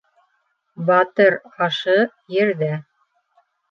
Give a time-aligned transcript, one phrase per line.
[0.89, 1.37] Батыр
[1.69, 1.97] ашы
[2.41, 2.75] ерҙә.